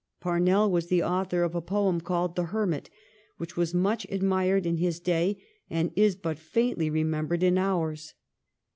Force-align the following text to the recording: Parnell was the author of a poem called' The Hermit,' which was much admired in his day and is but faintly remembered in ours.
Parnell 0.19 0.71
was 0.71 0.87
the 0.87 1.03
author 1.03 1.43
of 1.43 1.53
a 1.53 1.61
poem 1.61 2.01
called' 2.01 2.35
The 2.35 2.45
Hermit,' 2.45 2.89
which 3.37 3.55
was 3.55 3.75
much 3.75 4.07
admired 4.09 4.65
in 4.65 4.77
his 4.77 4.99
day 4.99 5.39
and 5.69 5.91
is 5.95 6.15
but 6.15 6.39
faintly 6.39 6.89
remembered 6.89 7.43
in 7.43 7.55
ours. 7.55 8.15